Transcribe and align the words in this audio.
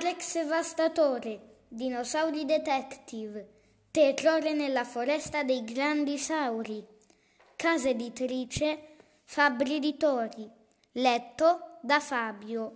Arex 0.00 0.24
Sevastatore, 0.24 1.58
Dinosauri 1.68 2.46
Detective, 2.46 3.46
Terrore 3.90 4.54
nella 4.54 4.82
foresta 4.82 5.42
dei 5.42 5.62
grandi 5.62 6.16
sauri, 6.16 6.82
casa 7.54 7.90
editrice 7.90 8.96
Fabbri 9.24 9.74
Editori, 9.74 10.50
letto 10.92 11.76
da 11.82 12.00
Fabio. 12.00 12.72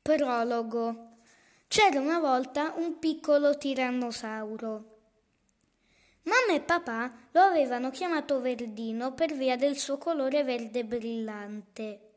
Prologo. 0.00 1.08
C'era 1.66 1.98
una 1.98 2.20
volta 2.20 2.72
un 2.76 3.00
piccolo 3.00 3.58
tirannosauro. 3.58 4.84
Mamma 6.22 6.54
e 6.54 6.60
papà 6.60 7.12
lo 7.32 7.40
avevano 7.40 7.90
chiamato 7.90 8.40
Verdino 8.40 9.12
per 9.12 9.34
via 9.34 9.56
del 9.56 9.76
suo 9.76 9.98
colore 9.98 10.44
verde 10.44 10.84
brillante. 10.84 12.10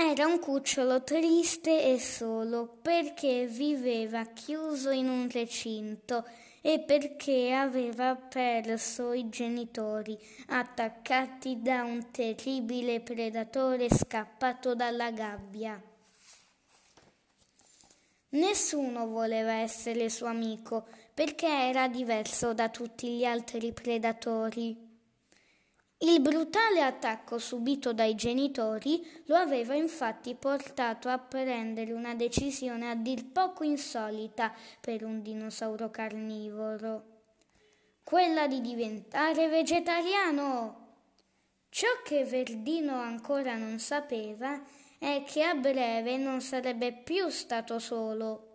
Era 0.00 0.26
un 0.26 0.38
cucciolo 0.38 1.02
triste 1.02 1.82
e 1.92 1.98
solo 1.98 2.78
perché 2.80 3.46
viveva 3.46 4.24
chiuso 4.26 4.90
in 4.90 5.08
un 5.08 5.28
recinto 5.28 6.24
e 6.60 6.78
perché 6.78 7.52
aveva 7.52 8.14
perso 8.14 9.12
i 9.12 9.28
genitori 9.28 10.16
attaccati 10.50 11.60
da 11.60 11.82
un 11.82 12.12
terribile 12.12 13.00
predatore 13.00 13.88
scappato 13.92 14.76
dalla 14.76 15.10
gabbia. 15.10 15.82
Nessuno 18.30 19.08
voleva 19.08 19.54
essere 19.54 20.08
suo 20.10 20.28
amico 20.28 20.86
perché 21.12 21.48
era 21.48 21.88
diverso 21.88 22.54
da 22.54 22.68
tutti 22.68 23.16
gli 23.16 23.24
altri 23.24 23.72
predatori. 23.72 24.87
Il 26.00 26.20
brutale 26.20 26.80
attacco 26.80 27.38
subito 27.38 27.92
dai 27.92 28.14
genitori 28.14 29.04
lo 29.24 29.34
aveva 29.34 29.74
infatti 29.74 30.36
portato 30.36 31.08
a 31.08 31.18
prendere 31.18 31.92
una 31.92 32.14
decisione 32.14 32.88
a 32.88 32.94
dir 32.94 33.26
poco 33.32 33.64
insolita 33.64 34.54
per 34.80 35.02
un 35.02 35.22
dinosauro 35.22 35.90
carnivoro, 35.90 37.02
quella 38.04 38.46
di 38.46 38.60
diventare 38.60 39.48
vegetariano. 39.48 40.86
Ciò 41.68 41.88
che 42.04 42.24
Verdino 42.24 42.94
ancora 42.94 43.56
non 43.56 43.80
sapeva 43.80 44.62
è 44.98 45.24
che 45.26 45.42
a 45.42 45.54
breve 45.54 46.16
non 46.16 46.40
sarebbe 46.40 46.92
più 46.92 47.28
stato 47.28 47.80
solo. 47.80 48.47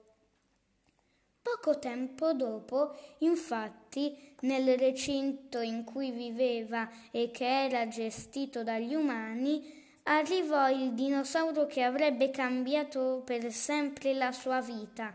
Poco 1.44 1.78
tempo 1.78 2.32
dopo, 2.32 2.96
infatti, 3.20 4.34
nel 4.44 4.78
recinto 4.78 5.60
in 5.60 5.84
cui 5.84 6.12
viveva 6.12 6.90
e 7.12 7.32
che 7.32 7.66
era 7.66 7.86
gestito 7.90 8.64
dagli 8.64 8.96
umani, 8.96 9.62
arrivò 10.04 10.70
il 10.70 10.94
dinosauro 10.94 11.66
che 11.66 11.84
avrebbe 11.84 12.32
cambiato 12.32 13.24
per 13.26 13.52
sempre 13.52 14.14
la 14.14 14.32
sua 14.32 14.62
vita. 14.62 15.14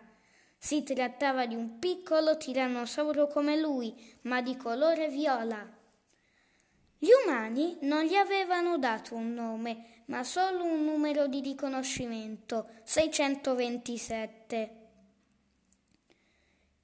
Si 0.59 0.83
trattava 0.83 1.47
di 1.47 1.55
un 1.55 1.79
piccolo 1.79 2.37
tirannosauro 2.37 3.27
come 3.29 3.59
lui, 3.59 3.95
ma 4.23 4.43
di 4.43 4.55
colore 4.55 5.09
viola. 5.09 5.67
Gli 6.99 7.11
umani 7.25 7.79
non 7.83 8.05
gli 8.05 8.17
avevano 8.17 8.77
dato 8.77 9.15
un 9.15 9.33
nome, 9.33 10.03
ma 10.07 10.23
solo 10.25 10.65
un 10.65 10.85
numero 10.85 11.27
di 11.27 11.41
riconoscimento, 11.41 12.69
627. 12.85 14.88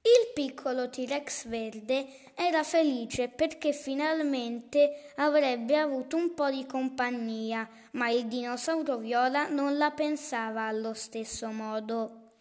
Il 0.05 0.33
piccolo 0.35 0.87
T-Rex 0.87 1.47
verde 1.47 2.05
era 2.35 2.61
felice 2.61 3.27
perché 3.27 3.73
finalmente 3.73 5.11
avrebbe 5.15 5.77
avuto 5.77 6.15
un 6.15 6.35
po' 6.35 6.51
di 6.51 6.67
compagnia, 6.67 7.67
ma 7.93 8.11
il 8.11 8.27
dinosauro 8.27 8.97
viola 8.97 9.47
non 9.47 9.79
la 9.79 9.89
pensava 9.89 10.67
allo 10.67 10.93
stesso 10.93 11.47
modo. 11.47 12.33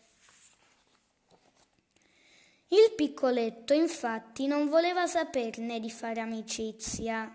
Il 2.69 2.93
piccoletto 2.95 3.73
infatti 3.73 4.47
non 4.47 4.69
voleva 4.69 5.07
saperne 5.07 5.81
di 5.81 5.91
fare 5.91 6.21
amicizia. 6.21 7.35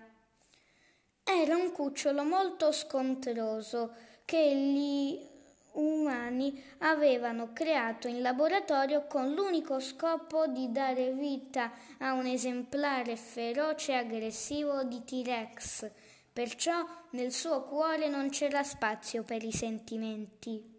Era 1.23 1.55
un 1.55 1.71
cucciolo 1.71 2.23
molto 2.23 2.71
scontroso 2.71 3.95
che 4.25 4.55
gli 4.55 5.38
umani 5.73 6.63
avevano 6.79 7.51
creato 7.53 8.07
in 8.07 8.21
laboratorio 8.21 9.05
con 9.07 9.33
l'unico 9.33 9.79
scopo 9.79 10.47
di 10.47 10.71
dare 10.71 11.11
vita 11.11 11.71
a 11.99 12.13
un 12.13 12.25
esemplare 12.25 13.15
feroce 13.15 13.91
e 13.91 13.95
aggressivo 13.95 14.83
di 14.83 15.03
T-Rex. 15.03 15.91
Perciò 16.31 16.85
nel 17.11 17.31
suo 17.31 17.63
cuore 17.63 18.07
non 18.07 18.29
c'era 18.29 18.63
spazio 18.63 19.23
per 19.23 19.43
i 19.43 19.51
sentimenti. 19.51 20.77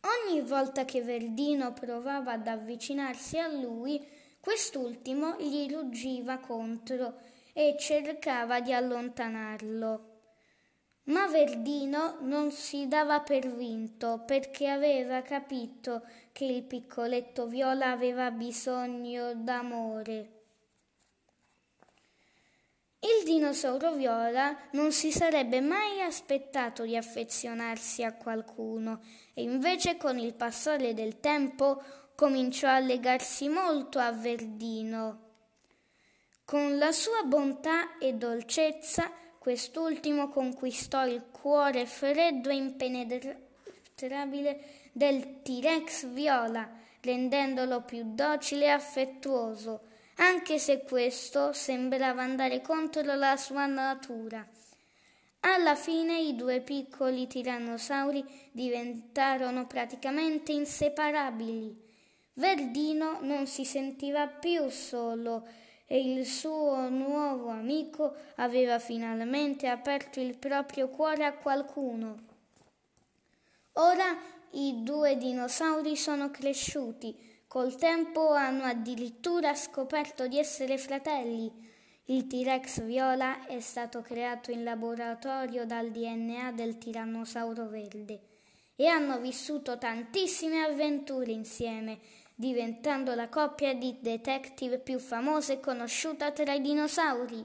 Ogni 0.00 0.40
volta 0.40 0.84
che 0.84 1.00
Verdino 1.02 1.72
provava 1.72 2.32
ad 2.32 2.46
avvicinarsi 2.46 3.38
a 3.38 3.46
lui, 3.48 4.04
quest'ultimo 4.40 5.36
gli 5.38 5.72
ruggiva 5.72 6.38
contro 6.38 7.18
e 7.52 7.76
cercava 7.78 8.60
di 8.60 8.72
allontanarlo. 8.72 10.11
Ma 11.04 11.26
Verdino 11.26 12.18
non 12.20 12.52
si 12.52 12.86
dava 12.86 13.20
per 13.20 13.48
vinto 13.54 14.22
perché 14.24 14.68
aveva 14.68 15.20
capito 15.22 16.06
che 16.30 16.44
il 16.44 16.62
piccoletto 16.62 17.46
Viola 17.46 17.90
aveva 17.90 18.30
bisogno 18.30 19.34
d'amore. 19.34 20.42
Il 23.00 23.24
dinosauro 23.24 23.94
Viola 23.94 24.56
non 24.72 24.92
si 24.92 25.10
sarebbe 25.10 25.60
mai 25.60 26.00
aspettato 26.02 26.84
di 26.84 26.96
affezionarsi 26.96 28.04
a 28.04 28.14
qualcuno 28.14 29.02
e 29.34 29.42
invece 29.42 29.96
con 29.96 30.18
il 30.18 30.34
passare 30.34 30.94
del 30.94 31.18
tempo 31.18 31.82
cominciò 32.14 32.68
a 32.68 32.78
legarsi 32.78 33.48
molto 33.48 33.98
a 33.98 34.12
Verdino. 34.12 35.30
Con 36.44 36.78
la 36.78 36.92
sua 36.92 37.24
bontà 37.24 37.98
e 37.98 38.12
dolcezza 38.12 39.10
quest'ultimo 39.42 40.28
conquistò 40.28 41.04
il 41.04 41.24
cuore 41.32 41.84
freddo 41.84 42.48
e 42.48 42.54
impenetrabile 42.54 44.60
del 44.92 45.42
T-Rex 45.42 46.06
viola, 46.06 46.70
rendendolo 47.00 47.80
più 47.80 48.14
docile 48.14 48.66
e 48.66 48.68
affettuoso, 48.68 49.80
anche 50.18 50.60
se 50.60 50.82
questo 50.82 51.52
sembrava 51.52 52.22
andare 52.22 52.60
contro 52.60 53.16
la 53.16 53.36
sua 53.36 53.66
natura. 53.66 54.46
Alla 55.40 55.74
fine 55.74 56.20
i 56.20 56.36
due 56.36 56.60
piccoli 56.60 57.26
tirannosauri 57.26 58.24
diventarono 58.52 59.66
praticamente 59.66 60.52
inseparabili. 60.52 61.76
Verdino 62.34 63.18
non 63.22 63.48
si 63.48 63.64
sentiva 63.64 64.28
più 64.28 64.68
solo 64.68 65.44
e 65.92 65.98
il 65.98 66.24
suo 66.24 66.88
nuovo 66.88 67.48
amico 67.48 68.14
aveva 68.36 68.78
finalmente 68.78 69.68
aperto 69.68 70.20
il 70.20 70.38
proprio 70.38 70.88
cuore 70.88 71.26
a 71.26 71.34
qualcuno. 71.34 72.18
Ora 73.72 74.16
i 74.52 74.82
due 74.82 75.18
dinosauri 75.18 75.94
sono 75.94 76.30
cresciuti, 76.30 77.14
col 77.46 77.76
tempo 77.76 78.30
hanno 78.30 78.62
addirittura 78.62 79.54
scoperto 79.54 80.26
di 80.28 80.38
essere 80.38 80.78
fratelli. 80.78 81.52
Il 82.06 82.26
T-Rex 82.26 82.84
viola 82.84 83.44
è 83.44 83.60
stato 83.60 84.00
creato 84.00 84.50
in 84.50 84.64
laboratorio 84.64 85.66
dal 85.66 85.90
DNA 85.90 86.52
del 86.52 86.78
tirannosauro 86.78 87.66
verde 87.66 88.20
e 88.76 88.86
hanno 88.86 89.18
vissuto 89.18 89.76
tantissime 89.76 90.62
avventure 90.62 91.32
insieme 91.32 91.98
diventando 92.42 93.14
la 93.14 93.28
coppia 93.28 93.72
di 93.72 93.98
detective 94.00 94.80
più 94.80 94.98
famosa 94.98 95.52
e 95.52 95.60
conosciuta 95.60 96.32
tra 96.32 96.52
i 96.52 96.60
dinosauri. 96.60 97.44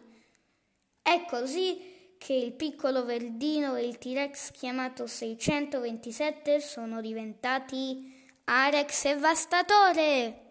È 1.03 1.23
così 1.29 2.15
che 2.17 2.33
il 2.33 2.53
piccolo 2.53 3.05
verdino 3.05 3.75
e 3.75 3.85
il 3.85 3.99
T-Rex 3.99 4.49
chiamato 4.49 5.05
627 5.05 6.59
sono 6.59 6.99
diventati 6.99 8.25
Arex 8.45 8.89
Sevastatore. 8.91 10.46